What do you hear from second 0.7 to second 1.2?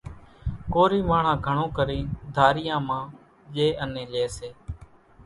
ڪورِي